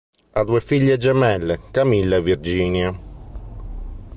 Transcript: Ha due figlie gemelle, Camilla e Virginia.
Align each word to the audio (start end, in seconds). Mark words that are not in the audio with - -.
Ha 0.31 0.43
due 0.43 0.61
figlie 0.61 0.97
gemelle, 0.97 1.69
Camilla 1.69 2.15
e 2.15 2.21
Virginia. 2.23 2.99